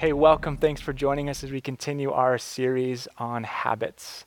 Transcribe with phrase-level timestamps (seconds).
[0.00, 0.56] Hey, welcome.
[0.56, 4.24] Thanks for joining us as we continue our series on habits.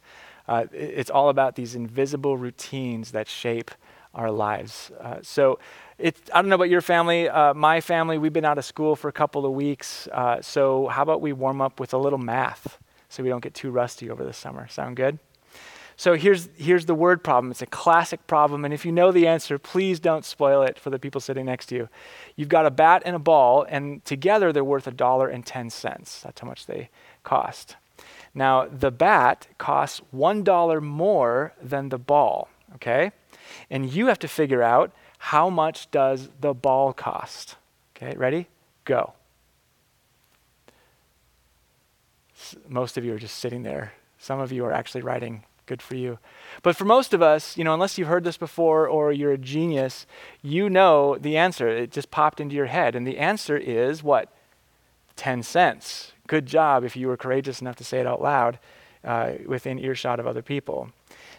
[0.47, 3.71] Uh, it's all about these invisible routines that shape
[4.13, 4.91] our lives.
[5.01, 5.57] Uh, so,
[5.97, 7.27] it's, I don't know about your family.
[7.27, 10.07] Uh, my family, we've been out of school for a couple of weeks.
[10.11, 12.77] Uh, so, how about we warm up with a little math
[13.09, 14.67] so we don't get too rusty over the summer?
[14.67, 15.17] Sound good?
[15.95, 17.51] So here's, here's the word problem.
[17.51, 18.65] It's a classic problem.
[18.65, 21.67] And if you know the answer, please don't spoil it for the people sitting next
[21.67, 21.89] to you.
[22.35, 25.69] You've got a bat and a ball, and together they're worth a dollar and 10
[25.69, 26.21] cents.
[26.21, 26.89] That's how much they
[27.23, 27.75] cost.
[28.33, 33.11] Now, the bat costs $1 more than the ball, okay?
[33.69, 37.55] And you have to figure out how much does the ball cost.
[37.95, 38.47] Okay, ready?
[38.85, 39.13] Go.
[42.67, 43.93] Most of you are just sitting there.
[44.17, 46.19] Some of you are actually writing Good for you.
[46.61, 49.37] But for most of us, you know, unless you've heard this before or you're a
[49.37, 50.05] genius,
[50.41, 51.67] you know the answer.
[51.69, 52.95] It just popped into your head.
[52.95, 54.33] And the answer is what?
[55.15, 56.11] 10 cents.
[56.27, 58.59] Good job if you were courageous enough to say it out loud
[59.03, 60.89] uh, within earshot of other people.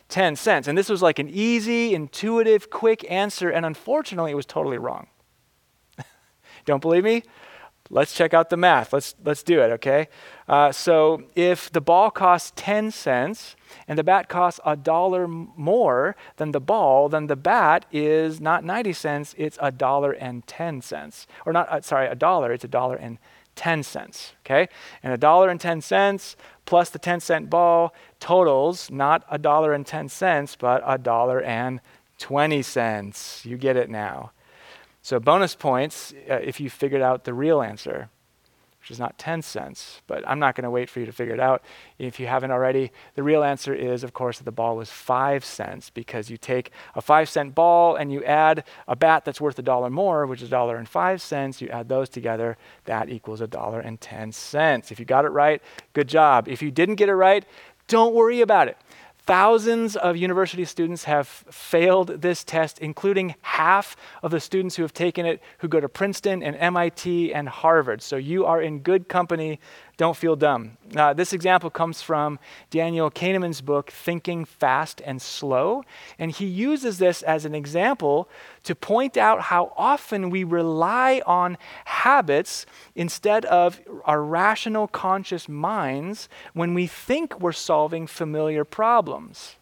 [0.08, 0.68] 10 cents.
[0.68, 3.50] And this was like an easy, intuitive, quick answer.
[3.50, 5.08] And unfortunately, it was totally wrong.
[6.64, 7.24] Don't believe me?
[7.90, 8.92] Let's check out the math.
[8.92, 10.08] Let's, let's do it, okay?
[10.48, 16.16] Uh, so if the ball costs 10 cents and the bat costs a dollar more
[16.36, 20.80] than the ball, then the bat is not 90 cents, it's a dollar and 10
[20.80, 21.26] cents.
[21.44, 23.18] Or not, uh, sorry, a dollar, it's a dollar and
[23.54, 24.68] 10 cents, okay?
[25.02, 29.74] And a dollar and 10 cents plus the 10 cent ball totals not a dollar
[29.74, 31.80] and 10 cents, but a dollar and
[32.18, 33.44] 20 cents.
[33.44, 34.32] You get it now.
[35.04, 38.08] So, bonus points uh, if you figured out the real answer,
[38.80, 41.34] which is not 10 cents, but I'm not going to wait for you to figure
[41.34, 41.62] it out.
[41.98, 45.44] If you haven't already, the real answer is, of course, that the ball was 5
[45.44, 49.58] cents because you take a 5 cent ball and you add a bat that's worth
[49.58, 51.60] a dollar more, which is a dollar and 5 cents.
[51.60, 54.90] You add those together, that equals a dollar and 10 cents.
[54.90, 55.60] If you got it right,
[55.92, 56.48] good job.
[56.48, 57.44] If you didn't get it right,
[57.88, 58.78] don't worry about it.
[59.26, 64.92] Thousands of university students have failed this test, including half of the students who have
[64.92, 68.02] taken it who go to Princeton and MIT and Harvard.
[68.02, 69.60] So you are in good company
[69.96, 70.76] don't feel dumb.
[70.96, 72.38] Uh, this example comes from
[72.70, 75.84] Daniel Kahneman's book, Thinking Fast and Slow.
[76.18, 78.28] And he uses this as an example
[78.64, 86.28] to point out how often we rely on habits instead of our rational, conscious minds
[86.54, 89.56] when we think we're solving familiar problems.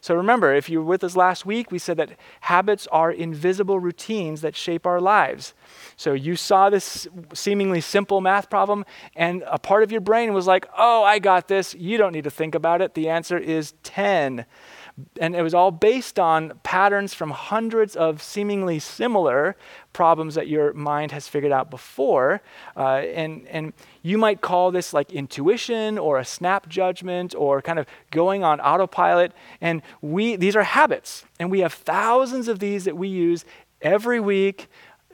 [0.00, 2.10] So remember, if you were with us last week, we said that
[2.40, 5.54] habits are invisible routines that shape our lives.
[5.96, 8.84] So you saw this seemingly simple math problem,
[9.14, 11.74] and a part of your brain was like, oh, I got this.
[11.74, 12.94] You don't need to think about it.
[12.94, 14.46] The answer is 10.
[15.20, 19.56] And it was all based on patterns from hundreds of seemingly similar
[19.92, 22.40] problems that your mind has figured out before.
[22.76, 27.78] Uh, and, and you might call this like intuition or a snap judgment or kind
[27.78, 29.32] of going on autopilot.
[29.60, 31.24] And we, these are habits.
[31.38, 33.44] And we have thousands of these that we use
[33.82, 34.68] every week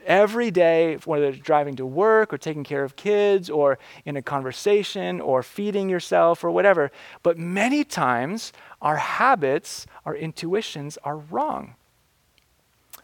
[0.05, 4.21] every day, whether it's driving to work or taking care of kids or in a
[4.21, 6.91] conversation or feeding yourself or whatever.
[7.21, 11.75] But many times, our habits, our intuitions are wrong.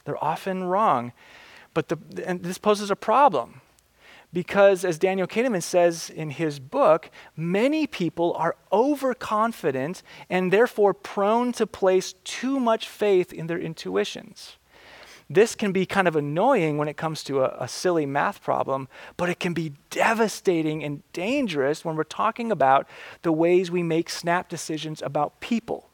[0.05, 1.13] They're often wrong.
[1.73, 3.61] But the, and this poses a problem
[4.31, 11.51] because, as Daniel Kahneman says in his book, many people are overconfident and therefore prone
[11.53, 14.57] to place too much faith in their intuitions.
[15.29, 18.87] This can be kind of annoying when it comes to a, a, silly math problem,
[19.15, 22.87] but it can be devastating and dangerous when we're talking about
[23.21, 25.88] the ways we make snap decisions about people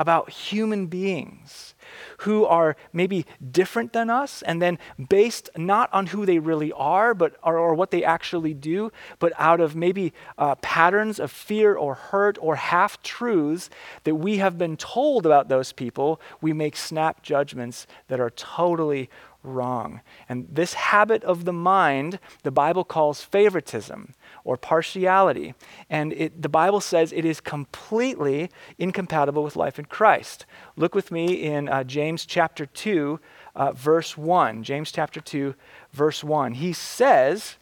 [0.00, 1.74] about human beings
[2.20, 4.78] who are maybe different than us, and then
[5.10, 9.32] based not on who they really are, but or, or what they actually do, but
[9.38, 13.68] out of maybe uh, patterns of fear or hurt or half truths
[14.04, 19.10] that we have been told about those people, we make snap judgments that are totally
[19.42, 20.00] wrong.
[20.30, 24.14] And this habit of the mind, the Bible calls favoritism
[24.50, 25.54] or partiality.
[25.88, 30.44] And it, the Bible says it is completely incompatible with life in Christ.
[30.74, 33.20] Look with me in uh, James chapter 2,
[33.54, 34.64] uh, verse 1.
[34.64, 35.54] James chapter 2,
[35.92, 36.54] verse 1.
[36.54, 37.58] He says,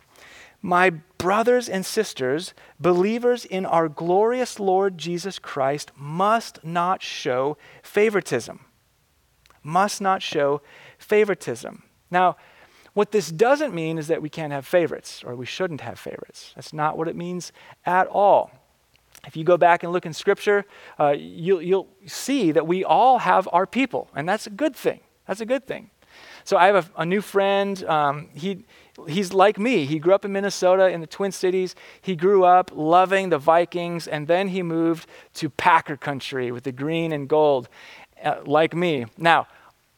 [0.62, 8.60] My brothers and sisters, believers in our glorious Lord Jesus Christ, must not show favoritism.
[9.62, 10.62] Must not show
[10.96, 11.82] favoritism.
[12.10, 12.38] Now,
[12.98, 16.50] what this doesn't mean is that we can't have favorites or we shouldn't have favorites.
[16.56, 17.52] That's not what it means
[17.86, 18.50] at all.
[19.24, 20.64] If you go back and look in Scripture,
[20.98, 24.98] uh, you'll, you'll see that we all have our people, and that's a good thing.
[25.28, 25.90] That's a good thing.
[26.42, 27.84] So I have a, a new friend.
[27.84, 28.64] Um, he,
[29.06, 29.84] he's like me.
[29.84, 31.76] He grew up in Minnesota in the Twin Cities.
[32.00, 36.72] He grew up loving the Vikings, and then he moved to Packer country with the
[36.72, 37.68] green and gold,
[38.24, 39.06] uh, like me.
[39.16, 39.46] Now,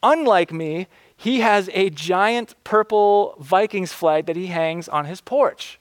[0.02, 0.86] unlike me,
[1.20, 5.78] he has a giant purple Vikings flag that he hangs on his porch.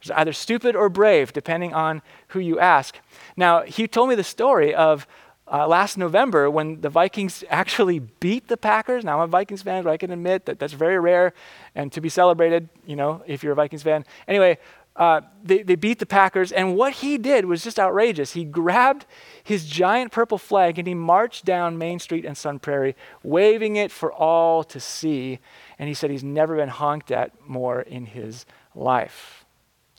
[0.00, 2.98] It's either stupid or brave, depending on who you ask.
[3.36, 5.06] Now, he told me the story of
[5.46, 9.04] uh, last November when the Vikings actually beat the Packers.
[9.04, 11.32] Now, I'm a Vikings fan, but I can admit that that's very rare
[11.76, 14.04] and to be celebrated, you know, if you're a Vikings fan.
[14.26, 14.58] Anyway,
[14.94, 18.34] uh, they, they beat the Packers, and what he did was just outrageous.
[18.34, 19.06] He grabbed
[19.42, 23.90] his giant purple flag and he marched down Main Street in Sun Prairie, waving it
[23.90, 25.38] for all to see.
[25.78, 28.44] And he said he's never been honked at more in his
[28.74, 29.46] life.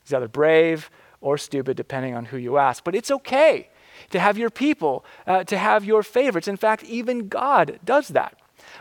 [0.04, 0.92] He's either brave
[1.22, 2.84] or stupid, depending on who you ask.
[2.84, 3.69] But it's okay
[4.12, 6.48] to have your people, uh, to have your favorites.
[6.48, 8.38] In fact, even God does that.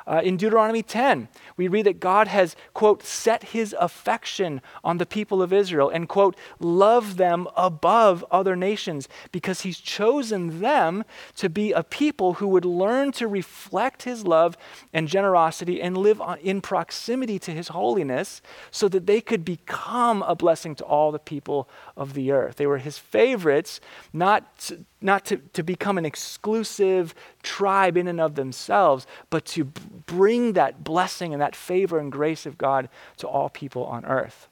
[0.06, 5.06] Uh, in Deuteronomy 10, we read that God has, quote, set his affection on the
[5.06, 11.04] people of Israel and, quote, love them above other nations because he's chosen them
[11.36, 14.56] to be a people who would learn to reflect his love
[14.92, 20.34] and generosity and live in proximity to his holiness so that they could become a
[20.34, 22.56] blessing to all the people of the earth.
[22.56, 23.80] They were his favorites,
[24.12, 24.70] not
[25.02, 30.52] not to, to become an exclusive tribe in and of themselves, but to b- bring
[30.54, 32.88] that blessing and that favor and grace of God
[33.18, 34.48] to all people on earth.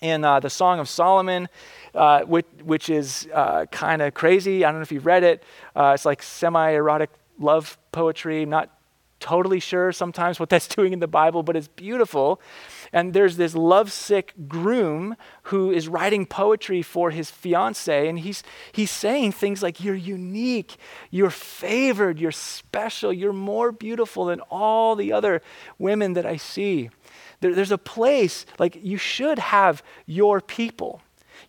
[0.00, 1.48] In uh, the Song of Solomon,
[1.94, 5.42] uh, which, which, is uh, kind of crazy, I don't know if you've read it,
[5.76, 8.70] uh, it's like semi erotic love poetry, not
[9.20, 12.40] totally sure sometimes what that's doing in the Bible, but it's beautiful.
[12.92, 18.42] And there's this lovesick groom who is writing poetry for his fiancee, and he's,
[18.72, 20.76] he's saying things like, You're unique,
[21.10, 25.40] you're favored, you're special, you're more beautiful than all the other
[25.78, 26.90] women that I see.
[27.40, 31.00] There, there's a place, like, you should have your people.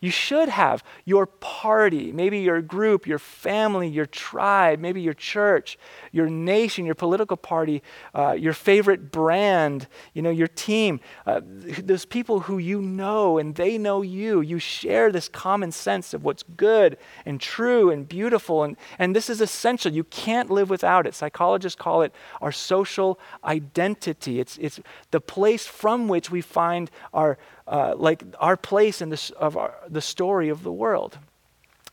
[0.01, 5.77] You should have your party, maybe your group, your family, your tribe, maybe your church,
[6.12, 7.83] your nation, your political party,
[8.15, 11.01] uh, your favorite brand, you know, your team.
[11.27, 14.42] Uh, those people who you know and they know you.
[14.42, 18.63] You share this common sense of what's good and true and beautiful.
[18.63, 19.94] And, and this is essential.
[19.94, 21.13] You can't live without it.
[21.13, 22.12] Psychologists call it
[22.42, 24.39] our social identity.
[24.39, 24.80] It's, it's
[25.12, 29.73] the place from which we find our uh, like our place in this, of our,
[29.87, 31.17] the story of the world.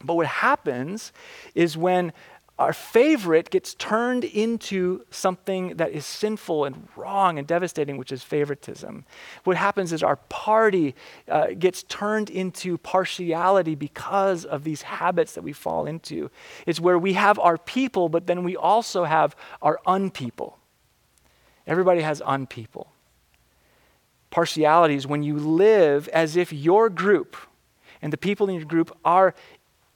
[0.03, 1.13] But what happens
[1.55, 2.13] is when
[2.59, 8.25] our favorite gets turned into something that is sinful and wrong and devastating, which is
[8.25, 9.05] favoritism.
[9.45, 10.97] What happens is our party
[11.29, 16.33] uh, gets turned into partiality because of these habits that we fall into.
[16.67, 20.55] It's where we have our people, but then we also have our unpeople.
[21.65, 22.89] Everybody has unpeople
[24.31, 27.37] partiality is when you live as if your group
[28.03, 29.35] and the people in your group are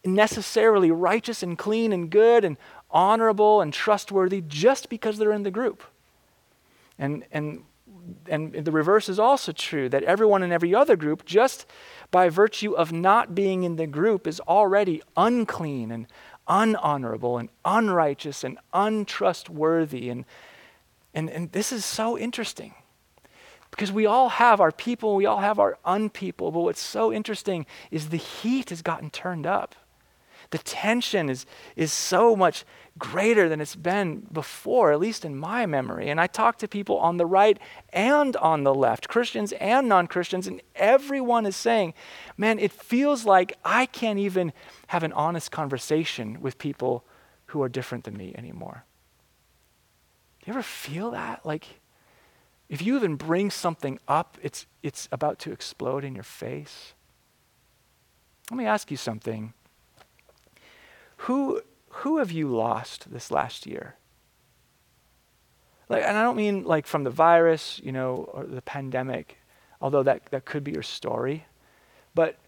[0.04, 2.56] necessarily righteous and clean and good and
[2.90, 5.82] honorable and trustworthy just because they're in the group.
[6.98, 7.64] And, and,
[8.26, 11.66] and the reverse is also true that everyone in every other group, just
[12.10, 16.06] by virtue of not being in the group, is already unclean and
[16.48, 20.10] unhonorable and unrighteous and untrustworthy.
[20.10, 20.24] And,
[21.14, 22.74] and, and this is so interesting
[23.72, 26.52] because we all have our people, we all have our unpeople.
[26.52, 29.74] But what's so interesting is the heat has gotten turned up.
[30.50, 32.66] The tension is, is so much
[32.98, 36.10] greater than it's been before, at least in my memory.
[36.10, 37.58] And I talk to people on the right
[37.90, 41.94] and on the left, Christians and non Christians, and everyone is saying,
[42.36, 44.52] man, it feels like I can't even
[44.88, 47.04] have an honest conversation with people
[47.46, 48.84] who are different than me anymore.
[50.42, 51.46] Do you ever feel that?
[51.46, 51.66] Like,
[52.72, 56.94] if you even bring something up, it's, it's about to explode in your face.
[58.50, 59.52] Let me ask you something.
[61.18, 61.60] Who,
[61.90, 63.96] who have you lost this last year?
[65.90, 69.36] Like, and I don't mean like from the virus, you know, or the pandemic,
[69.82, 71.44] although that, that could be your story.
[72.14, 72.38] But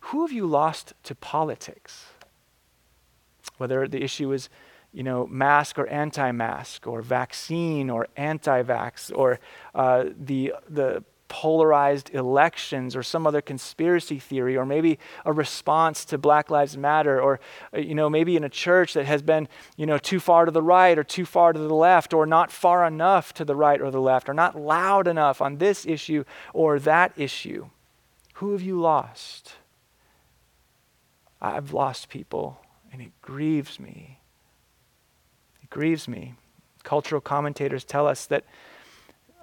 [0.00, 2.06] who have you lost to politics?
[3.58, 4.48] Whether the issue is
[4.94, 9.40] you know, mask or anti-mask, or vaccine or anti-vax, or
[9.74, 16.16] uh, the the polarized elections, or some other conspiracy theory, or maybe a response to
[16.16, 17.40] Black Lives Matter, or
[17.74, 20.52] uh, you know, maybe in a church that has been you know too far to
[20.52, 23.80] the right or too far to the left, or not far enough to the right
[23.80, 26.22] or the left, or not loud enough on this issue
[26.52, 27.66] or that issue.
[28.34, 29.54] Who have you lost?
[31.40, 32.60] I've lost people,
[32.92, 34.20] and it grieves me
[35.74, 36.34] grieves me.
[36.84, 38.44] Cultural commentators tell us that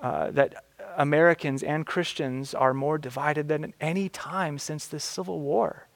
[0.01, 0.63] uh, that
[0.97, 5.87] Americans and Christians are more divided than at any time since the Civil War.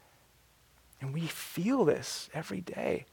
[1.01, 3.05] And we feel this every day.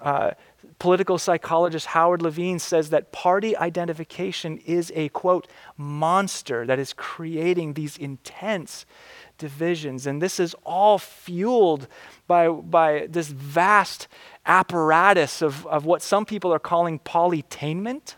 [0.00, 0.32] Uh,
[0.78, 7.72] political psychologist Howard Lavine says that party identification is a quote monster that is creating
[7.72, 8.86] these intense
[9.38, 11.88] divisions and this is all fueled
[12.28, 14.06] by, by this vast
[14.50, 18.16] apparatus of, of what some people are calling polytainment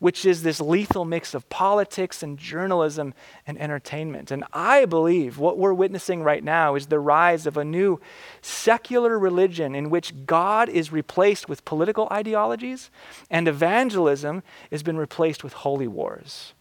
[0.00, 3.12] which is this lethal mix of politics and journalism
[3.46, 4.30] and entertainment.
[4.30, 8.00] And I believe what we're witnessing right now is the rise of a new
[8.40, 12.90] secular religion in which God is replaced with political ideologies
[13.30, 16.54] and evangelism has been replaced with holy wars.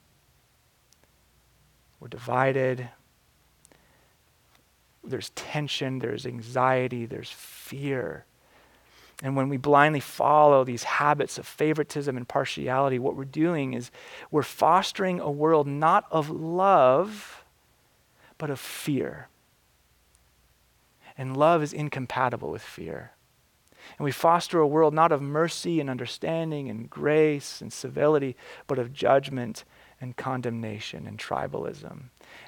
[2.01, 2.89] We're divided.
[5.01, 8.25] There's tension, there's anxiety, there's fear.
[9.21, 13.91] And when we blindly follow these habits of favoritism and partiality, what we're doing is
[14.31, 17.43] we're fostering a world not of love,
[18.37, 19.27] but of fear.
[21.17, 23.11] And love is incompatible with fear.
[23.97, 28.79] And we foster a world not of mercy and understanding and grace and civility, but
[28.79, 29.65] of judgment
[29.99, 32.03] and condemnation and tribalism.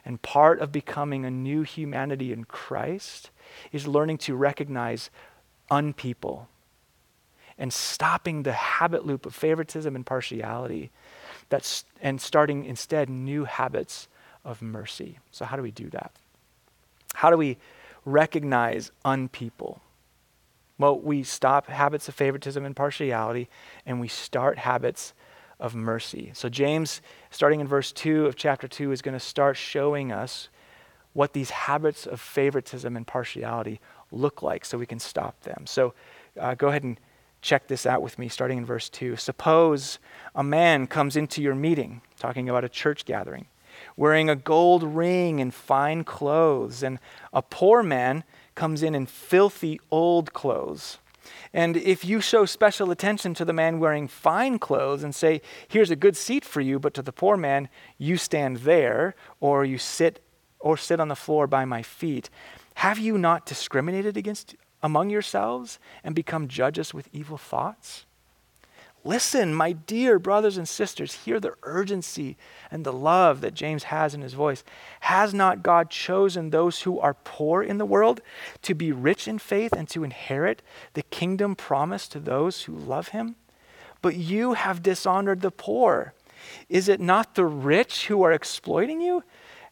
[0.06, 3.30] And part of becoming a new humanity in Christ
[3.74, 5.10] is learning to recognize
[5.70, 6.48] unpeople
[7.58, 10.91] and stopping the habit loop of favoritism and partiality
[11.50, 14.08] that's, and starting instead new habits
[14.43, 15.20] of mercy.
[15.31, 16.12] So, how do we do that?
[17.13, 17.58] How do we
[18.05, 19.79] recognize unpeople?
[20.77, 23.50] Well, we stop habits of favoritism and partiality
[23.86, 25.13] and we start habits
[25.60, 26.31] of mercy.
[26.34, 30.50] So, James, starting in verse 2 of chapter 2, is going to start showing us
[31.13, 33.79] what these habits of favoritism and partiality
[34.12, 35.65] look like so we can stop them.
[35.67, 35.93] So,
[36.39, 37.00] uh, go ahead and
[37.41, 39.15] Check this out with me, starting in verse 2.
[39.15, 39.98] Suppose
[40.36, 43.48] a man comes into your meeting, talking about a church gathering,
[43.98, 47.00] wearing a gold ring and fine clothes, and
[47.33, 51.00] a poor man comes in in filthy old clothes.
[51.53, 55.91] And if you show special attention to the man wearing fine clothes and say, Here's
[55.91, 59.77] a good seat for you, but to the poor man, you stand there, or you
[59.77, 60.24] sit
[60.60, 62.29] or sit on the floor by my feet,
[62.75, 68.05] have you not discriminated against among yourselves and become judges with evil thoughts?
[69.03, 72.38] Listen, my dear brothers and sisters, hear the urgency
[72.69, 74.63] and the love that James has in his voice.
[75.01, 78.21] Has not God chosen those who are poor in the world
[78.61, 80.61] to be rich in faith and to inherit
[80.93, 83.38] the kingdom promised to those who love him?
[84.03, 86.13] But you have dishonored the poor.
[86.69, 89.23] Is it not the rich who are exploiting you?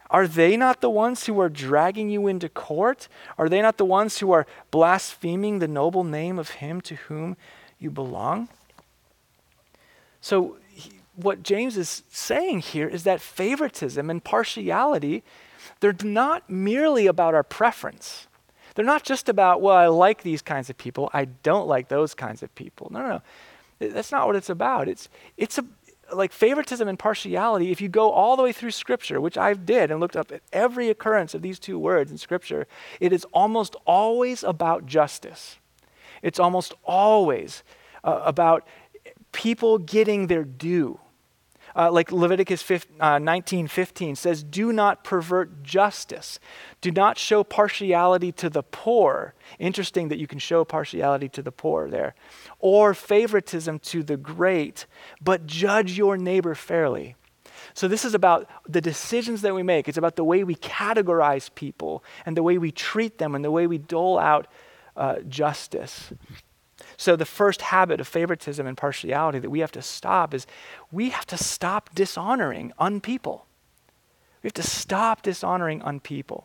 [0.09, 3.07] Are they not the ones who are dragging you into court?
[3.37, 7.37] Are they not the ones who are blaspheming the noble name of him to whom
[7.77, 8.49] you belong?
[10.19, 15.23] So, he, what James is saying here is that favoritism and partiality,
[15.79, 18.27] they're not merely about our preference.
[18.75, 22.13] They're not just about, well, I like these kinds of people, I don't like those
[22.13, 22.89] kinds of people.
[22.91, 23.21] No, no, no.
[23.79, 24.89] That's not what it's about.
[24.89, 25.65] It's, it's, a,
[26.13, 29.91] like favoritism and partiality, if you go all the way through Scripture, which I did
[29.91, 32.67] and looked up at every occurrence of these two words in Scripture,
[32.99, 35.57] it is almost always about justice.
[36.21, 37.63] It's almost always
[38.03, 38.67] uh, about
[39.31, 40.99] people getting their due.
[41.79, 46.37] Uh, like Leviticus 15, uh, 19 15 says, Do not pervert justice.
[46.81, 49.33] Do not show partiality to the poor.
[49.59, 52.15] Interesting that you can show partiality to the poor there.
[52.59, 54.87] Or favoritism to the great,
[55.21, 57.15] but judge your neighbor fairly.
[57.73, 59.87] So, this is about the decisions that we make.
[59.87, 63.51] It's about the way we categorize people and the way we treat them and the
[63.51, 64.47] way we dole out
[64.97, 66.11] uh, justice.
[66.99, 70.45] So, the first habit of favoritism and partiality that we have to stop is
[70.91, 73.43] we have to stop dishonoring unpeople.
[74.43, 76.43] We have to stop dishonoring unpeople.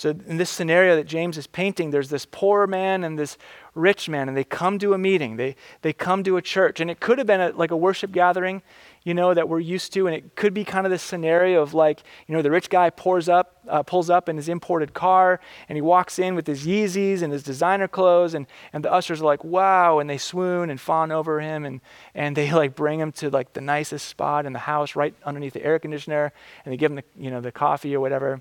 [0.00, 3.36] So, in this scenario that James is painting, there's this poor man and this
[3.74, 5.36] rich man, and they come to a meeting.
[5.36, 6.80] They, they come to a church.
[6.80, 8.62] And it could have been a, like a worship gathering,
[9.04, 10.06] you know, that we're used to.
[10.06, 12.88] And it could be kind of this scenario of like, you know, the rich guy
[12.88, 15.38] pours up, uh, pulls up in his imported car,
[15.68, 18.32] and he walks in with his Yeezys and his designer clothes.
[18.32, 19.98] And, and the ushers are like, wow.
[19.98, 21.66] And they swoon and fawn over him.
[21.66, 21.82] And,
[22.14, 25.52] and they like bring him to like the nicest spot in the house right underneath
[25.52, 26.32] the air conditioner.
[26.64, 28.40] And they give him the, you know, the coffee or whatever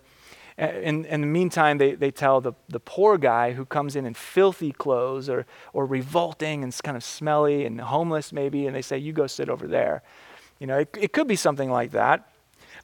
[0.59, 4.13] in, in the meantime, they, they tell the, the poor guy who comes in in
[4.13, 8.97] filthy clothes or, or revolting and kind of smelly and homeless maybe, and they say,
[8.97, 10.03] You go sit over there.
[10.59, 12.29] You know, it, it could be something like that.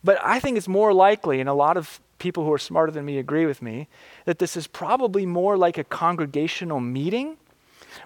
[0.04, 3.06] But I think it's more likely, and a lot of people who are smarter than
[3.06, 3.88] me agree with me,
[4.26, 7.38] that this is probably more like a congregational meeting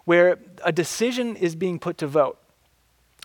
[0.05, 2.39] where a decision is being put to vote.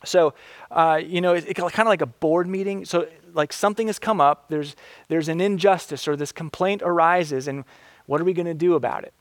[0.04, 0.34] So,
[0.70, 2.84] uh, you know, it's it, kind of like a board meeting.
[2.84, 4.76] So, like something has come up, there's,
[5.08, 7.64] there's an injustice or this complaint arises, and
[8.06, 9.12] what are we going to do about it?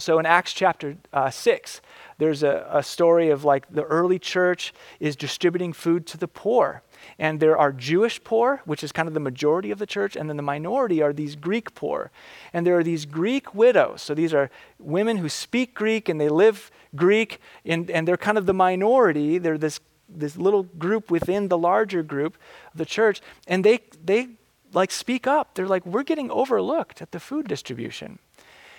[0.00, 1.80] So, in Acts chapter uh, 6,
[2.18, 6.82] there's a, a story of like the early church is distributing food to the poor.
[7.18, 10.28] And there are Jewish poor, which is kind of the majority of the church, and
[10.28, 12.10] then the minority are these Greek poor.
[12.52, 14.02] And there are these Greek widows.
[14.02, 18.38] So these are women who speak Greek and they live Greek, and, and they're kind
[18.38, 19.38] of the minority.
[19.38, 22.36] They're this this little group within the larger group
[22.74, 24.28] the church, and they they
[24.72, 25.54] like speak up.
[25.54, 28.18] They're like, we're getting overlooked at the food distribution.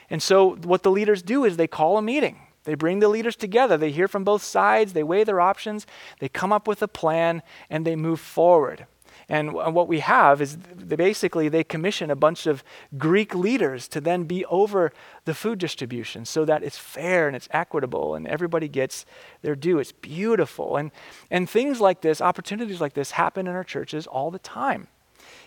[0.10, 2.40] And so what the leaders do is they call a meeting.
[2.64, 3.78] They bring the leaders together.
[3.78, 4.94] They hear from both sides.
[4.94, 5.88] They weigh their options.
[6.20, 8.86] They come up with a plan and they move forward.
[9.30, 12.64] And what we have is they basically they commission a bunch of
[12.98, 14.92] Greek leaders to then be over
[15.26, 19.06] the food distribution so that it's fair and it's equitable and everybody gets
[19.44, 19.78] their due.
[19.78, 20.78] It's beautiful.
[20.78, 20.92] And,
[21.30, 24.88] and things like this, opportunities like this, happen in our churches all the time.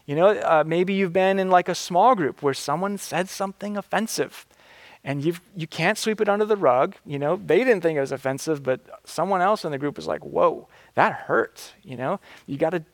[0.06, 3.76] You know, uh, maybe you've been in like a small group where someone said something
[3.76, 4.46] offensive
[5.04, 6.94] and you you can't sweep it under the rug.
[7.04, 10.06] You know, they didn't think it was offensive, but someone else in the group was
[10.06, 12.84] like, "Whoa, that hurts." You know, you got to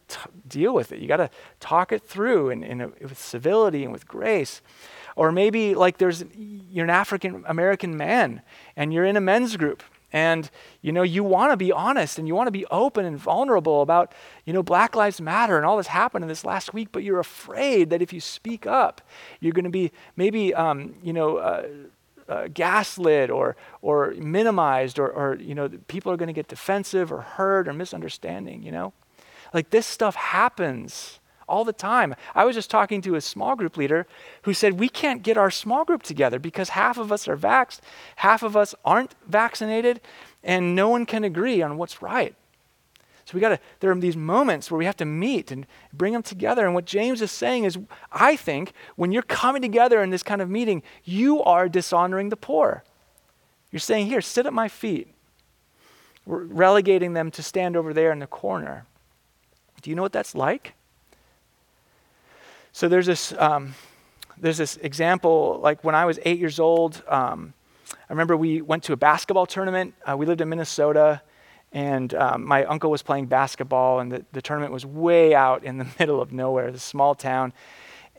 [0.46, 1.00] deal with it.
[1.00, 4.62] You got to talk it through and, and with civility and with grace.
[5.16, 8.42] Or maybe like there's you're an African American man
[8.76, 10.50] and you're in a men's group and
[10.80, 13.82] you know you want to be honest and you want to be open and vulnerable
[13.82, 14.12] about
[14.44, 17.18] you know black lives matter and all this happened in this last week but you're
[17.18, 19.02] afraid that if you speak up
[19.40, 21.66] you're going to be maybe um, you know uh,
[22.28, 27.12] uh, gaslit or, or minimized or, or, you know, people are going to get defensive
[27.12, 28.92] or hurt or misunderstanding, you know?
[29.54, 32.14] Like this stuff happens all the time.
[32.34, 34.06] I was just talking to a small group leader
[34.42, 37.80] who said, We can't get our small group together because half of us are vaxxed,
[38.16, 40.00] half of us aren't vaccinated,
[40.44, 42.34] and no one can agree on what's right.
[43.28, 46.14] So we got to, there are these moments where we have to meet and bring
[46.14, 46.64] them together.
[46.64, 47.76] And what James is saying is,
[48.10, 52.38] I think when you're coming together in this kind of meeting, you are dishonoring the
[52.38, 52.84] poor.
[53.70, 55.08] You're saying, here, sit at my feet.
[56.24, 58.86] We're relegating them to stand over there in the corner.
[59.82, 60.72] Do you know what that's like?
[62.72, 63.74] So there's this, um,
[64.38, 67.52] there's this example, like when I was eight years old, um,
[67.92, 69.92] I remember we went to a basketball tournament.
[70.06, 71.20] Uh, we lived in Minnesota
[71.72, 75.78] and um, my uncle was playing basketball, and the, the tournament was way out in
[75.78, 77.52] the middle of nowhere, this small town.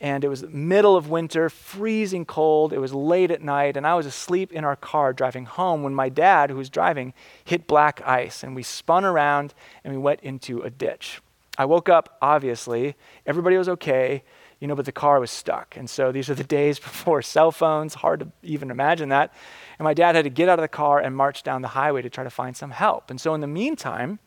[0.02, 2.72] And it was middle of winter, freezing cold.
[2.72, 5.94] It was late at night, and I was asleep in our car driving home when
[5.94, 10.22] my dad, who was driving, hit black ice, and we spun around and we went
[10.22, 11.22] into a ditch.
[11.58, 12.96] I woke up, obviously.
[13.26, 14.24] Everybody was okay,
[14.60, 15.78] you know, but the car was stuck.
[15.78, 19.34] And so these are the days before cell phones, hard to even imagine that.
[19.78, 22.02] And my dad had to get out of the car and march down the highway
[22.02, 23.10] to try to find some help.
[23.10, 24.20] And so in the meantime,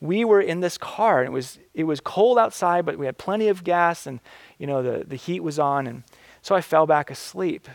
[0.00, 3.18] we were in this car and it was it was cold outside, but we had
[3.18, 4.20] plenty of gas and
[4.58, 6.02] you know the, the heat was on and
[6.42, 7.68] so I fell back asleep.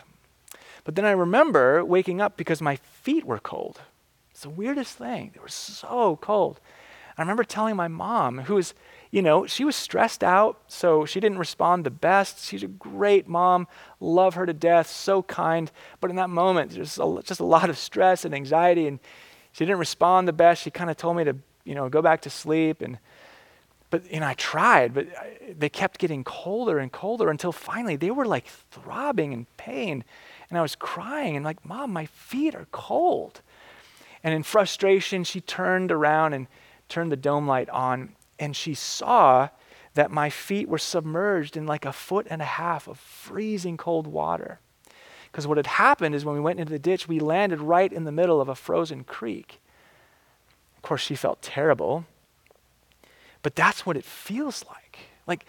[0.84, 3.80] But then I remember waking up because my feet were cold.
[4.30, 5.32] It's the weirdest thing.
[5.34, 6.60] They were so cold.
[7.18, 8.74] I remember telling my mom, who was
[9.10, 12.44] you know, she was stressed out, so she didn't respond the best.
[12.44, 13.66] She's a great mom,
[13.98, 15.70] love her to death, so kind.
[16.00, 19.00] But in that moment, there's a, just a lot of stress and anxiety, and
[19.52, 20.62] she didn't respond the best.
[20.62, 22.82] She kind of told me to, you know, go back to sleep.
[22.82, 22.98] And
[23.90, 27.96] but you know, I tried, but I, they kept getting colder and colder until finally
[27.96, 30.04] they were like throbbing in pain,
[30.48, 33.40] and I was crying and like, "Mom, my feet are cold."
[34.22, 36.46] And in frustration, she turned around and
[36.88, 39.50] turned the dome light on and she saw
[39.94, 44.06] that my feet were submerged in like a foot and a half of freezing cold
[44.06, 44.58] water.
[45.30, 48.04] Because what had happened is when we went into the ditch, we landed right in
[48.04, 49.60] the middle of a frozen creek.
[50.76, 52.06] Of course, she felt terrible,
[53.42, 54.98] but that's what it feels like.
[55.26, 55.44] Like,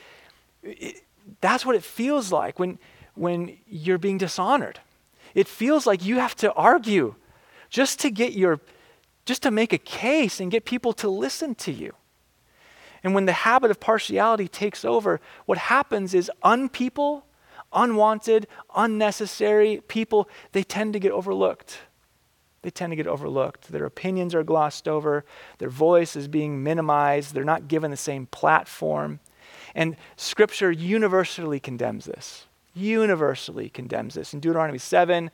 [0.61, 1.03] it,
[1.39, 2.77] that's what it feels like when,
[3.15, 4.79] when you're being dishonored.
[5.33, 7.15] It feels like you have to argue
[7.69, 8.59] just to get your,
[9.25, 11.93] just to make a case and get people to listen to you.
[13.03, 17.23] And when the habit of partiality takes over, what happens is unpeople,
[17.73, 21.79] unwanted, unnecessary people, they tend to get overlooked.
[22.61, 23.71] They tend to get overlooked.
[23.71, 25.25] Their opinions are glossed over,
[25.57, 29.19] their voice is being minimized, they're not given the same platform.
[29.73, 32.45] And Scripture universally condemns this.
[32.73, 34.33] Universally condemns this.
[34.33, 35.31] In Deuteronomy 7,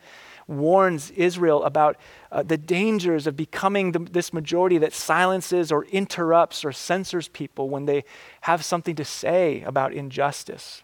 [0.47, 1.97] warns Israel about
[2.31, 7.69] uh, the dangers of becoming the, this majority that silences or interrupts or censors people
[7.69, 8.03] when they
[8.41, 10.83] have something to say about injustice.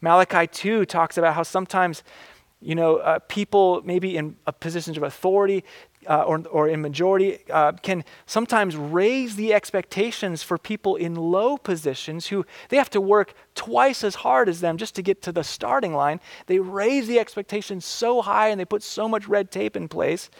[0.00, 2.02] Malachi 2 talks about how sometimes
[2.62, 5.64] you know, uh, people maybe in positions of authority
[6.06, 11.58] uh, or, or in majority uh, can sometimes raise the expectations for people in low
[11.58, 15.32] positions who they have to work twice as hard as them just to get to
[15.32, 16.20] the starting line.
[16.46, 20.30] They raise the expectations so high and they put so much red tape in place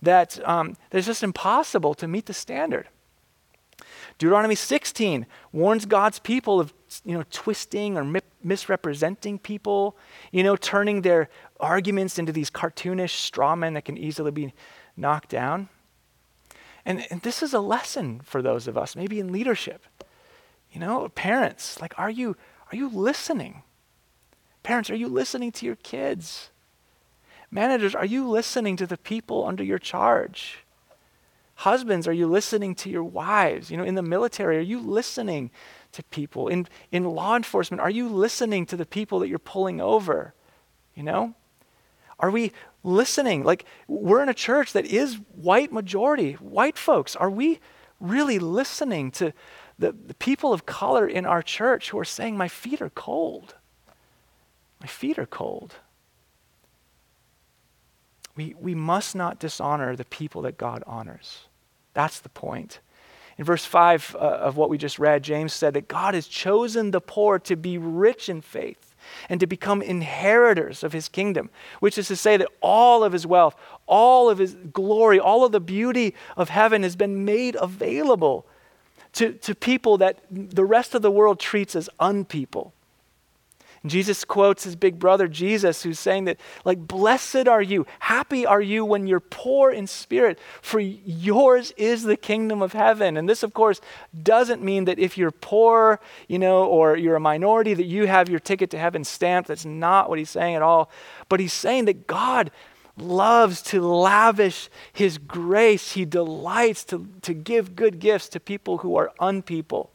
[0.00, 2.88] that um, it's just impossible to meet the standard.
[4.18, 9.96] Deuteronomy 16 warns God's people of you know twisting or mi- misrepresenting people,
[10.32, 11.28] you know, turning their
[11.60, 14.52] arguments into these cartoonish straw men that can easily be
[14.98, 15.68] knocked down.
[16.84, 19.86] And, and this is a lesson for those of us, maybe in leadership.
[20.72, 22.36] You know, parents, like, are you,
[22.72, 23.62] are you listening?
[24.62, 26.50] Parents, are you listening to your kids?
[27.50, 30.64] Managers, are you listening to the people under your charge?
[31.56, 33.70] Husbands, are you listening to your wives?
[33.70, 35.50] You know, in the military, are you listening
[35.92, 36.48] to people?
[36.48, 40.34] In, in law enforcement, are you listening to the people that you're pulling over?
[40.94, 41.34] You know?
[42.20, 43.44] Are we listening?
[43.44, 47.16] Like, we're in a church that is white majority, white folks.
[47.16, 47.60] Are we
[48.00, 49.32] really listening to
[49.78, 53.54] the, the people of color in our church who are saying, My feet are cold?
[54.80, 55.76] My feet are cold.
[58.36, 61.48] We, we must not dishonor the people that God honors.
[61.94, 62.78] That's the point.
[63.36, 66.92] In verse 5 uh, of what we just read, James said that God has chosen
[66.92, 68.87] the poor to be rich in faith
[69.28, 73.26] and to become inheritors of his kingdom, which is to say that all of his
[73.26, 73.54] wealth,
[73.86, 78.46] all of his glory, all of the beauty of heaven has been made available
[79.14, 82.72] to, to people that the rest of the world treats as unpeople.
[83.86, 88.60] Jesus quotes his big brother Jesus, who's saying that, like, blessed are you, happy are
[88.60, 93.16] you when you're poor in spirit, for yours is the kingdom of heaven.
[93.16, 93.80] And this, of course,
[94.22, 98.28] doesn't mean that if you're poor, you know, or you're a minority, that you have
[98.28, 99.48] your ticket to heaven stamped.
[99.48, 100.90] That's not what he's saying at all.
[101.28, 102.50] But he's saying that God
[102.96, 108.96] loves to lavish his grace, he delights to, to give good gifts to people who
[108.96, 109.90] are unpeople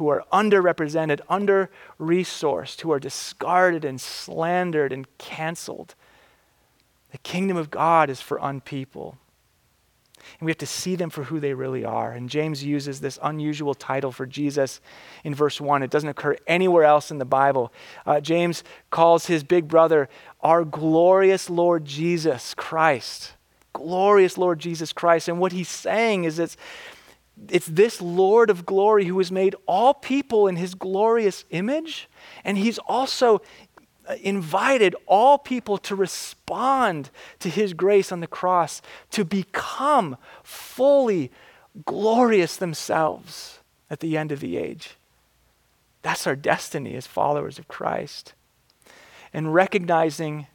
[0.00, 5.94] who are underrepresented, under resourced, who are discarded and slandered and canceled.
[7.12, 9.18] The kingdom of God is for unpeople.
[10.38, 12.12] And we have to see them for who they really are.
[12.12, 14.80] And James uses this unusual title for Jesus
[15.22, 15.82] in verse 1.
[15.82, 17.70] It doesn't occur anywhere else in the Bible.
[18.06, 20.08] Uh, James calls his big brother
[20.40, 23.34] our glorious Lord Jesus Christ.
[23.74, 25.28] Glorious Lord Jesus Christ.
[25.28, 26.56] And what he's saying is it's
[27.48, 32.08] it's this Lord of glory who has made all people in his glorious image.
[32.44, 33.40] And he's also
[34.08, 41.30] uh, invited all people to respond to his grace on the cross, to become fully
[41.86, 44.96] glorious themselves at the end of the age.
[46.02, 48.34] That's our destiny as followers of Christ.
[49.32, 50.46] And recognizing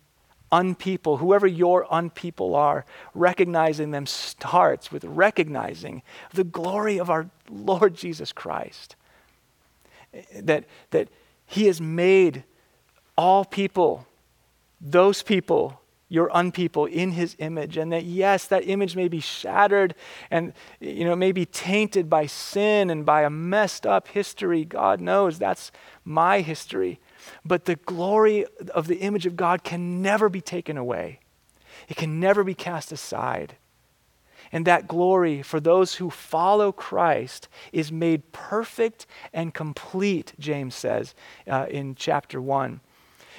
[0.51, 6.01] unpeople, whoever your unpeople are, recognizing them starts with recognizing
[6.33, 8.95] the glory of our Lord Jesus Christ.
[10.33, 11.09] That, that
[11.45, 12.43] He has made
[13.17, 14.07] all people,
[14.79, 17.77] those people, your unpeople in his image.
[17.77, 19.95] And that yes that image may be shattered
[20.29, 24.65] and you know may be tainted by sin and by a messed up history.
[24.65, 25.71] God knows that's
[26.03, 26.99] my history
[27.43, 31.19] but the glory of the image of God can never be taken away,
[31.87, 33.55] it can never be cast aside.
[34.51, 41.15] And that glory for those who follow Christ is made perfect and complete, James says
[41.47, 42.79] uh, in chapter 1.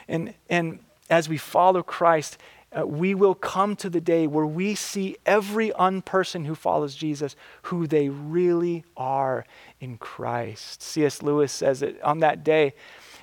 [0.09, 2.39] And, and as we follow Christ,
[2.77, 7.37] uh, we will come to the day where we see every unperson who follows Jesus
[7.63, 9.47] who they really are
[9.81, 10.83] in Christ.
[10.83, 11.23] C.S.
[11.23, 12.75] Lewis says that on that day,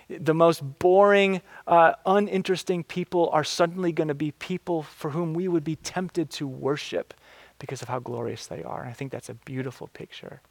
[0.09, 5.47] the most boring, uh, uninteresting people are suddenly going to be people for whom we
[5.47, 7.13] would be tempted to worship
[7.59, 8.81] because of how glorious they are.
[8.81, 10.41] And I think that's a beautiful picture.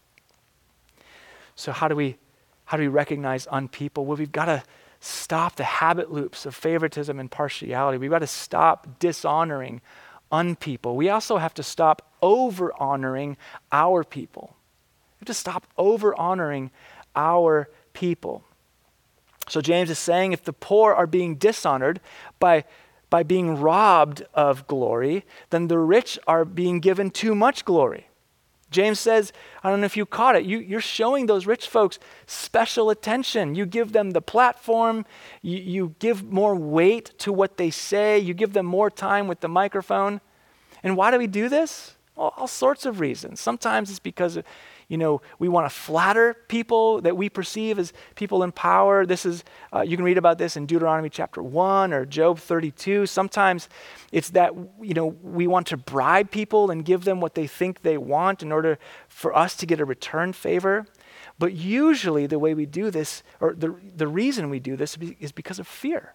[1.55, 2.17] So how do we
[2.65, 4.05] how do we recognize unpeople?
[4.05, 4.63] Well, we've got to
[5.01, 7.99] stop the habit loops of favoritism and partiality.
[7.99, 9.83] We've got to stop dishonoring
[10.31, 10.95] unpeople.
[10.95, 13.37] We also have to stop over honoring
[13.73, 14.57] our people.
[15.21, 16.71] We have to stop over honoring
[17.15, 18.45] our people.
[19.53, 22.01] So James is saying if the poor are being dishonored
[22.41, 22.65] by,
[23.11, 28.09] by being robbed of glory, then the rich are being given too much glory.
[28.71, 29.31] James says,
[29.63, 33.55] I don't know if you caught it, you, you're showing those rich folks special attention.
[33.55, 35.05] You give them the platform,
[35.43, 39.41] you, you give more weight to what they say, you give them more time with
[39.41, 40.23] the microphone.
[40.83, 41.97] And why do we do this?
[42.17, 43.41] Well, all sorts of reasons.
[43.41, 44.39] Sometimes it's because,
[44.89, 49.07] you know, we want to flatter people that we perceive as people in power.
[49.07, 49.45] This is,
[49.75, 53.07] uh, you can read about this in Deuteronomy chapter 1 or Job 32.
[53.07, 53.71] Sometimes
[54.13, 57.81] it's that, you know, we want to bribe people and give them what they think
[57.81, 60.87] they want in order for us to get a return favor.
[61.39, 65.33] But usually the way we do this, or the, the reason we do this, is
[65.33, 66.15] because of fear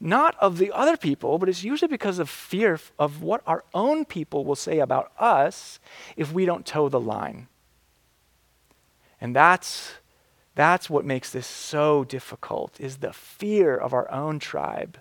[0.00, 4.06] not of the other people, but it's usually because of fear of what our own
[4.06, 5.78] people will say about us
[6.16, 7.48] if we don't toe the line.
[9.20, 9.92] And that's,
[10.54, 14.98] that's what makes this so difficult is the fear of our own tribe,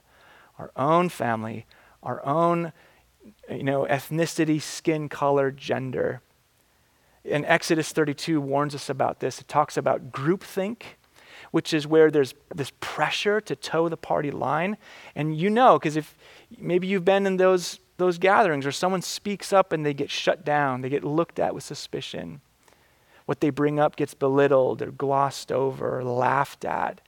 [0.58, 1.66] our own family,
[2.04, 2.74] our own
[3.50, 6.22] you know, ethnicity, skin color, gender.
[7.24, 9.40] And Exodus 32 warns us about this.
[9.40, 10.82] It talks about groupthink
[11.52, 14.78] which is where there's this pressure to toe the party line.
[15.16, 16.18] And you know, because if
[16.58, 20.46] maybe you've been in those, those gatherings or someone speaks up and they get shut
[20.46, 22.42] down, they get looked at with suspicion.
[23.26, 27.02] What they bring up gets belittled or glossed over or laughed at.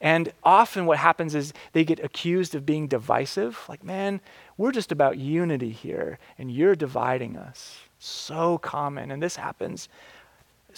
[0.00, 3.64] And often what happens is they get accused of being divisive.
[3.68, 4.20] Like, man,
[4.56, 7.78] we're just about unity here, and you're dividing us.
[7.98, 9.10] So common.
[9.10, 9.88] And this happens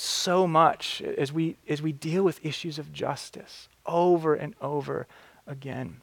[0.01, 5.07] so much as we, as we deal with issues of justice over and over
[5.47, 6.01] again.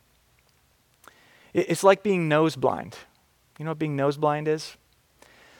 [1.53, 2.95] It's like being nose blind.
[3.57, 4.77] You know what being nose blind is?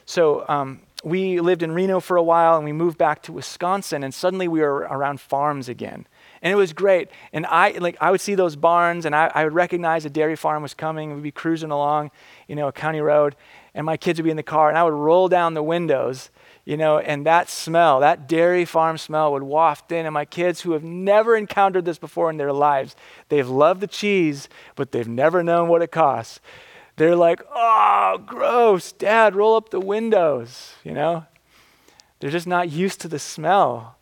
[0.05, 4.03] So um, we lived in Reno for a while and we moved back to Wisconsin,
[4.03, 6.05] and suddenly we were around farms again.
[6.43, 7.09] And it was great.
[7.33, 10.35] And I like I would see those barns and I, I would recognize a dairy
[10.35, 11.15] farm was coming.
[11.15, 12.11] We'd be cruising along,
[12.47, 13.35] you know, a county road,
[13.73, 16.29] and my kids would be in the car, and I would roll down the windows
[16.67, 20.05] you know, and that smell, that dairy farm smell would waft in.
[20.05, 22.93] And my kids who have never encountered this before in their lives,
[23.29, 26.41] they've loved the cheese, but they've never known what it costs.
[26.97, 31.25] They're like, oh, gross, dad, roll up the windows, you know?
[32.19, 33.95] They're just not used to the smell.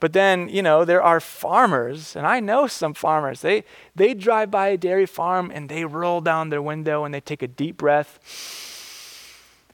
[0.00, 3.42] But then, you know, there are farmers, and I know some farmers.
[3.42, 3.62] They
[3.94, 7.42] they drive by a dairy farm and they roll down their window and they take
[7.42, 8.18] a deep breath.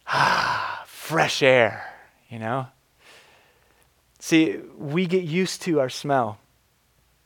[0.06, 1.93] Ah, fresh air
[2.34, 2.66] you know?
[4.18, 6.38] See, we get used to our smell.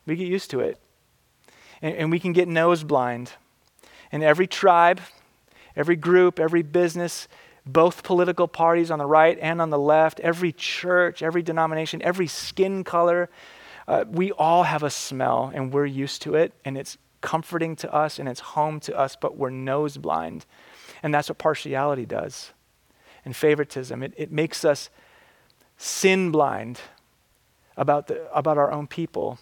[0.05, 0.79] We get used to it.
[1.81, 3.33] And, and we can get nose blind.
[4.12, 5.01] And every tribe,
[5.75, 7.27] every group, every business,
[7.64, 12.27] both political parties on the right and on the left, every church, every denomination, every
[12.27, 13.31] skin color,
[13.87, 17.90] uh, we all have a smell and we're used to it and it's comforting to
[17.94, 20.44] us and it's home to us, but we're nose blind.
[21.03, 22.53] And that's what partiality does
[23.29, 24.03] and favoritism.
[24.03, 24.88] It, it makes us
[25.79, 26.81] sin blind
[27.77, 29.38] about, the, about our own people.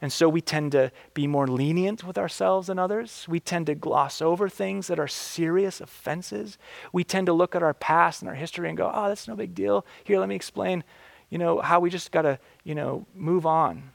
[0.00, 3.26] And so we tend to be more lenient with ourselves and others.
[3.28, 6.58] We tend to gloss over things that are serious offenses.
[6.92, 9.36] We tend to look at our past and our history and go, oh, that's no
[9.36, 9.84] big deal.
[10.02, 10.82] Here, let me explain,
[11.30, 13.90] you know, how we just got to, you know, move on.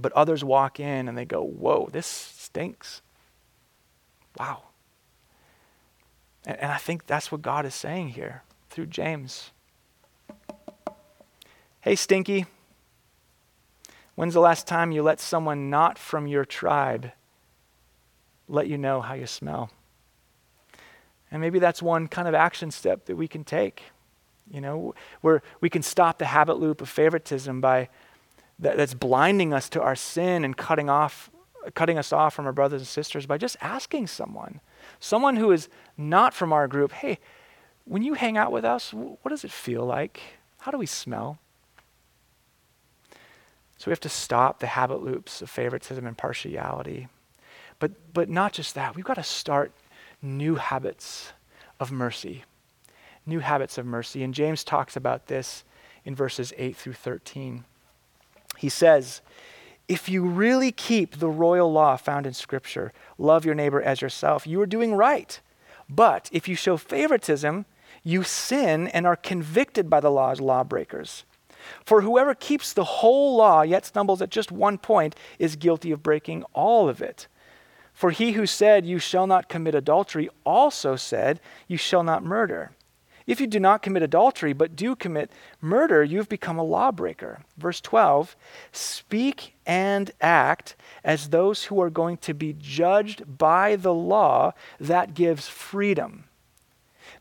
[0.00, 3.00] But others walk in and they go, whoa, this stinks.
[4.36, 4.62] Wow.
[6.44, 9.52] And, and I think that's what God is saying here through James.
[11.84, 12.46] Hey, Stinky,
[14.14, 17.12] when's the last time you let someone not from your tribe
[18.48, 19.68] let you know how you smell?
[21.30, 23.82] And maybe that's one kind of action step that we can take.
[24.50, 27.90] You know, where we can stop the habit loop of favoritism by
[28.60, 31.30] that, that's blinding us to our sin and cutting off
[31.74, 34.60] cutting us off from our brothers and sisters by just asking someone,
[35.00, 35.68] someone who is
[35.98, 37.18] not from our group, hey,
[37.84, 40.22] when you hang out with us, what does it feel like?
[40.60, 41.38] How do we smell?
[43.78, 47.08] So we have to stop the habit loops of favoritism and partiality.
[47.78, 49.72] But, but not just that, we've got to start
[50.22, 51.32] new habits
[51.80, 52.44] of mercy.
[53.26, 54.22] New habits of mercy.
[54.22, 55.64] And James talks about this
[56.04, 57.64] in verses 8 through 13.
[58.58, 59.20] He says,
[59.86, 64.46] if you really keep the royal law found in Scripture, love your neighbor as yourself,
[64.46, 65.40] you are doing right.
[65.88, 67.66] But if you show favoritism,
[68.02, 71.24] you sin and are convicted by the law as lawbreakers.
[71.84, 76.02] For whoever keeps the whole law yet stumbles at just one point is guilty of
[76.02, 77.28] breaking all of it.
[77.92, 82.72] For he who said, You shall not commit adultery, also said, You shall not murder.
[83.26, 87.40] If you do not commit adultery, but do commit murder, you've become a lawbreaker.
[87.56, 88.36] Verse 12
[88.70, 95.14] Speak and act as those who are going to be judged by the law that
[95.14, 96.24] gives freedom.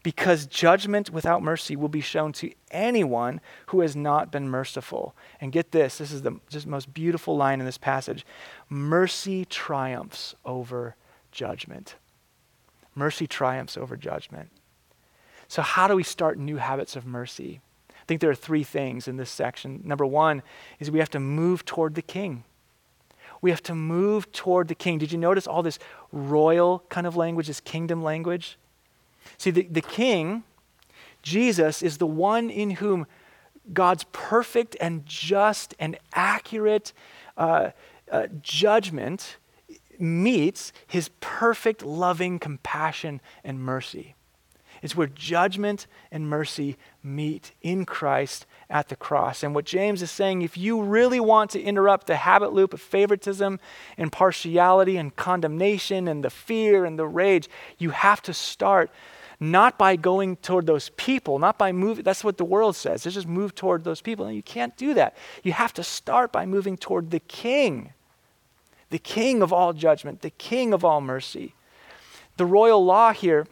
[0.04, 5.16] Because judgment without mercy will be shown to anyone who has not been merciful.
[5.40, 8.26] And get this this is the just most beautiful line in this passage
[8.70, 10.96] mercy triumphs over
[11.32, 11.96] judgment.
[12.96, 14.50] Mercy triumphs over judgment.
[15.48, 17.62] So, how do we start new habits of mercy?
[17.90, 19.82] I think there are three things in this section.
[19.86, 20.44] Number one
[20.80, 22.44] is we have to move toward the king.
[23.42, 24.98] We have to move toward the king.
[24.98, 25.80] Did you notice all this
[26.12, 28.58] royal kind of language, this kingdom language?
[29.38, 30.44] See, the, the king,
[31.22, 33.08] Jesus, is the one in whom
[33.72, 36.94] God's perfect and just and accurate
[37.38, 37.72] uh,
[38.12, 39.38] uh, judgment
[39.98, 44.16] meets his perfect loving compassion and mercy.
[44.82, 49.42] It's where judgment and mercy meet in Christ at the cross.
[49.42, 52.82] And what James is saying, if you really want to interrupt the habit loop of
[52.82, 53.62] favoritism
[53.98, 58.92] and partiality and condemnation and the fear and the rage, you have to start
[59.52, 62.04] not by going toward those people, not by moving.
[62.04, 63.06] That's what the world says.
[63.06, 64.26] It's just move toward those people.
[64.26, 65.18] And you can't do that.
[65.44, 67.94] You have to start by moving toward the King,
[68.90, 71.56] the King of all judgment, the King of all mercy.
[72.38, 73.46] The royal law here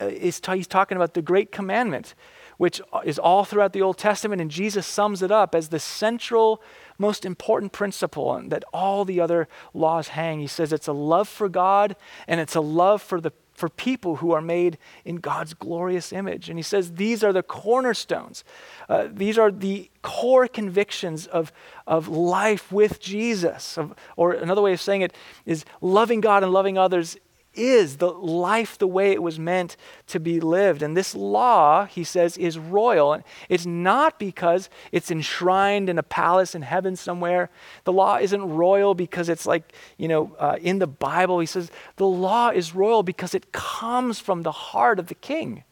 [0.00, 2.14] uh, t- he's talking about the great commandment,
[2.56, 6.62] which is all throughout the Old Testament, and Jesus sums it up as the central,
[6.98, 10.40] most important principle that all the other laws hang.
[10.40, 14.16] He says it's a love for God and it's a love for the for people
[14.16, 16.48] who are made in God's glorious image.
[16.48, 18.42] And he says these are the cornerstones.
[18.88, 21.52] Uh, these are the core convictions of,
[21.86, 23.78] of life with Jesus.
[23.78, 27.16] Of, or another way of saying it is loving God and loving others
[27.54, 30.82] is the life the way it was meant to be lived.
[30.82, 33.22] And this law, he says, is royal.
[33.48, 37.50] It's not because it's enshrined in a palace in heaven somewhere.
[37.84, 41.40] The law isn't royal because it's like, you know, uh, in the Bible.
[41.40, 45.64] He says the law is royal because it comes from the heart of the king.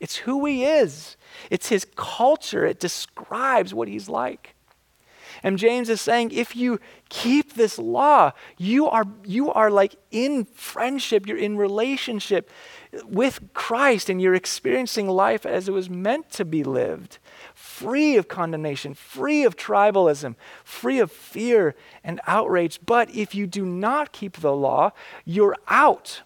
[0.00, 1.16] It's who he is,
[1.50, 2.66] it's his culture.
[2.66, 4.53] It describes what he's like.
[5.44, 6.80] And James is saying, if you
[7.10, 12.50] keep this law, you are, you are like in friendship, you're in relationship
[13.04, 17.18] with Christ, and you're experiencing life as it was meant to be lived
[17.54, 22.78] free of condemnation, free of tribalism, free of fear and outrage.
[22.84, 24.92] But if you do not keep the law,
[25.24, 26.22] you're out.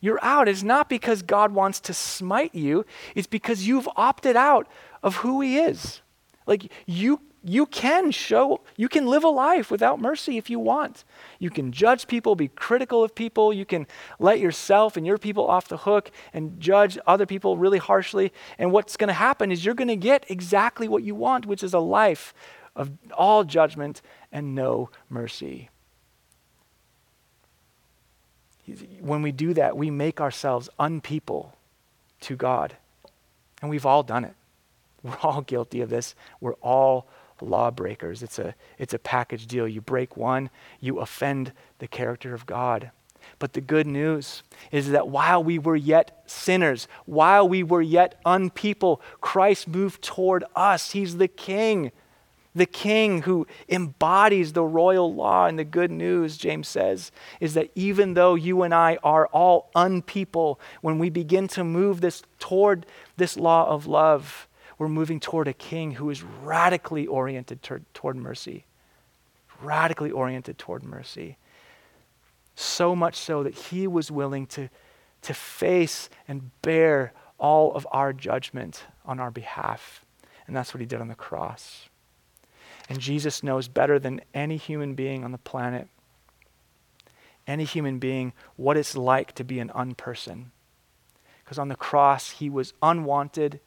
[0.00, 0.48] You're out.
[0.48, 4.68] It's not because God wants to smite you, it's because you've opted out
[5.02, 6.02] of who He is.
[6.46, 11.04] Like you you can show, you can live a life without mercy if you want.
[11.40, 13.52] You can judge people, be critical of people.
[13.52, 13.86] You can
[14.20, 18.32] let yourself and your people off the hook and judge other people really harshly.
[18.58, 21.64] And what's going to happen is you're going to get exactly what you want, which
[21.64, 22.32] is a life
[22.76, 25.68] of all judgment and no mercy.
[29.00, 31.52] When we do that, we make ourselves unpeople
[32.20, 32.76] to God.
[33.60, 34.34] And we've all done it.
[35.02, 36.14] We're all guilty of this.
[36.40, 37.08] We're all
[37.42, 38.22] lawbreakers.
[38.22, 39.68] It's a, it's a package deal.
[39.68, 40.50] You break one,
[40.80, 42.90] you offend the character of God.
[43.38, 48.20] But the good news is that while we were yet sinners, while we were yet
[48.24, 50.92] unpeople, Christ moved toward us.
[50.92, 51.92] He's the King,
[52.54, 55.46] the King who embodies the royal law.
[55.46, 59.70] And the good news, James says, is that even though you and I are all
[59.74, 65.48] unpeople, when we begin to move this toward this law of love, we're moving toward
[65.48, 68.64] a king who is radically oriented toward, toward mercy.
[69.60, 71.36] Radically oriented toward mercy.
[72.54, 74.68] So much so that he was willing to,
[75.22, 80.04] to face and bear all of our judgment on our behalf.
[80.46, 81.88] And that's what he did on the cross.
[82.88, 85.88] And Jesus knows better than any human being on the planet,
[87.46, 90.46] any human being, what it's like to be an unperson.
[91.44, 93.60] Because on the cross, he was unwanted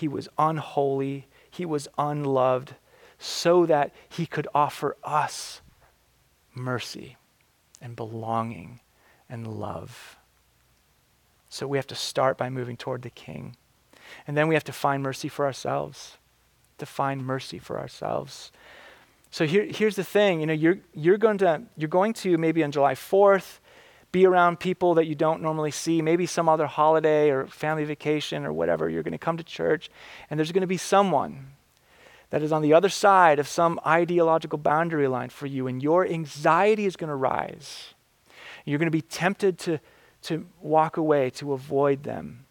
[0.00, 2.74] he was unholy, he was unloved,
[3.18, 5.60] so that he could offer us
[6.54, 7.18] mercy
[7.82, 8.80] and belonging
[9.28, 10.16] and love.
[11.50, 13.56] So we have to start by moving toward the King.
[14.26, 16.16] And then we have to find mercy for ourselves.
[16.78, 18.50] To find mercy for ourselves.
[19.30, 22.64] So here, here's the thing, you know, you're, you're, going to, you're going to maybe
[22.64, 23.58] on July 4th
[24.12, 28.44] be around people that you don't normally see, maybe some other holiday or family vacation
[28.44, 28.88] or whatever.
[28.88, 29.90] You're going to come to church,
[30.28, 31.52] and there's going to be someone
[32.30, 36.06] that is on the other side of some ideological boundary line for you, and your
[36.06, 37.94] anxiety is going to rise.
[38.64, 39.80] You're going to be tempted to,
[40.22, 42.46] to walk away, to avoid them.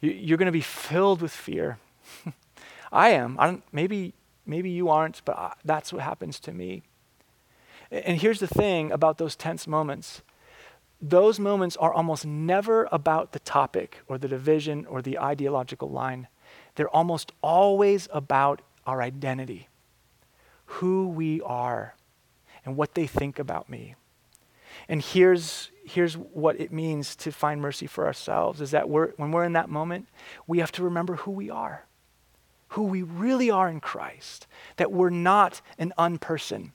[0.00, 1.78] You're going to be filled with fear.
[2.92, 3.36] I am.
[3.38, 4.14] I don't, maybe,
[4.46, 6.82] maybe you aren't, but uh, that's what happens to me.
[7.90, 10.22] And here's the thing about those tense moments
[11.00, 16.28] those moments are almost never about the topic or the division or the ideological line.
[16.74, 19.68] They're almost always about our identity,
[20.66, 21.94] who we are,
[22.64, 23.94] and what they think about me.
[24.88, 29.30] And here's, here's what it means to find mercy for ourselves is that we're, when
[29.30, 30.08] we're in that moment,
[30.46, 31.86] we have to remember who we are,
[32.68, 34.46] who we really are in Christ,
[34.76, 36.72] that we're not an unperson,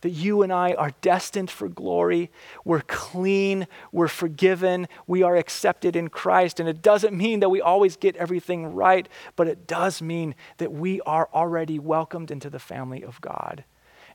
[0.00, 2.30] that you and I are destined for glory.
[2.64, 6.60] We're clean, we're forgiven, we are accepted in Christ.
[6.60, 10.72] And it doesn't mean that we always get everything right, but it does mean that
[10.72, 13.64] we are already welcomed into the family of God.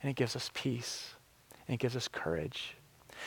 [0.01, 1.15] And it gives us peace,
[1.67, 2.75] and it gives us courage.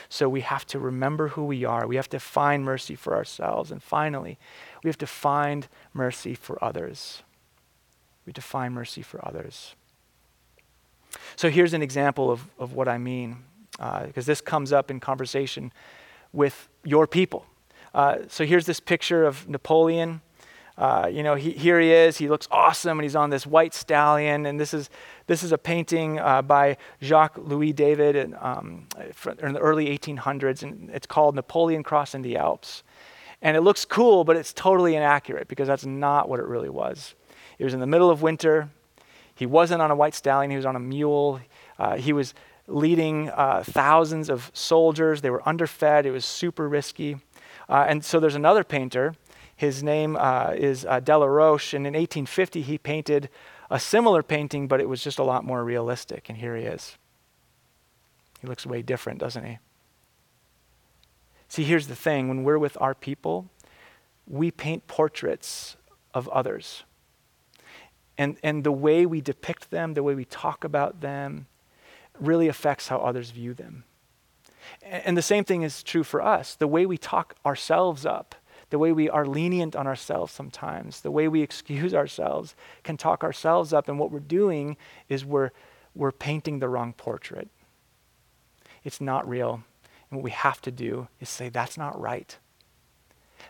[0.09, 1.87] So we have to remember who we are.
[1.87, 3.71] We have to find mercy for ourselves.
[3.71, 4.37] And finally,
[4.83, 7.23] we have to find mercy for others.
[8.25, 9.75] We find mercy for others.
[11.35, 13.37] So here's an example of, of what I mean,
[13.71, 15.71] because uh, this comes up in conversation
[16.33, 17.45] with your people.
[17.93, 20.21] Uh, so here's this picture of Napoleon.
[20.77, 22.17] Uh, you know, he, here he is.
[22.17, 24.45] He looks awesome, and he's on this white stallion.
[24.45, 24.89] And this is
[25.27, 28.87] this is a painting uh, by Jacques Louis David in, um,
[29.41, 32.83] in the early 1800s, and it's called Napoleon Crossing the Alps.
[33.41, 37.15] And it looks cool, but it's totally inaccurate because that's not what it really was.
[37.57, 38.69] It was in the middle of winter.
[39.35, 41.41] He wasn't on a white stallion, he was on a mule.
[41.77, 42.33] Uh, he was
[42.67, 45.21] leading uh, thousands of soldiers.
[45.21, 47.17] They were underfed, it was super risky.
[47.67, 49.15] Uh, and so there's another painter.
[49.55, 53.29] His name uh, is uh, Delaroche, and in 1850 he painted
[53.69, 56.29] a similar painting, but it was just a lot more realistic.
[56.29, 56.97] And here he is.
[58.41, 59.57] He looks way different, doesn't he?
[61.47, 63.49] See, here's the thing when we're with our people,
[64.27, 65.77] we paint portraits
[66.13, 66.83] of others.
[68.17, 71.47] And, and the way we depict them, the way we talk about them,
[72.19, 73.83] really affects how others view them.
[74.81, 76.55] And, and the same thing is true for us.
[76.55, 78.35] The way we talk ourselves up,
[78.69, 83.23] the way we are lenient on ourselves sometimes, the way we excuse ourselves can talk
[83.23, 83.87] ourselves up.
[83.89, 84.77] And what we're doing
[85.09, 85.51] is we're,
[85.93, 87.49] we're painting the wrong portrait.
[88.83, 89.63] It's not real.
[90.09, 92.37] And what we have to do is say, that's not right.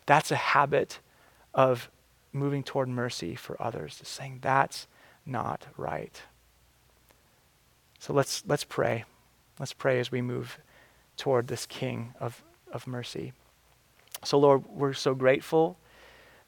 [0.05, 0.99] That's a habit
[1.53, 1.89] of
[2.35, 4.87] moving toward mercy for others, saying that's
[5.25, 6.21] not right.
[7.99, 9.05] So let's, let's pray.
[9.59, 10.59] Let's pray as we move
[11.17, 13.33] toward this King of, of mercy.
[14.23, 15.77] So, Lord, we're so grateful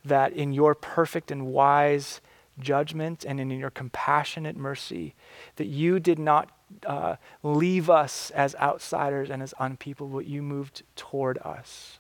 [0.04, 2.22] that in your perfect and wise
[2.60, 5.16] judgment and in your compassionate mercy,
[5.56, 6.52] that you did not
[6.86, 12.00] uh, leave us as outsiders and as unpeople, but you moved toward us.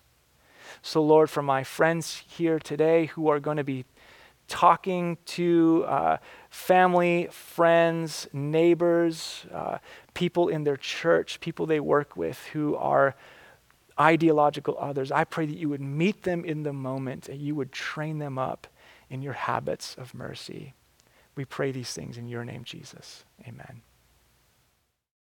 [0.82, 3.86] So, Lord, for my friends here today who are going to be
[4.48, 6.18] talking to uh,
[6.50, 9.78] family, friends, neighbors, uh,
[10.14, 13.16] people in their church, people they work with who are
[14.00, 17.72] ideological others, I pray that you would meet them in the moment and you would
[17.72, 18.68] train them up
[19.10, 20.74] in your habits of mercy.
[21.36, 23.26] We pray these things in your name, Jesus.
[23.48, 23.82] Amen.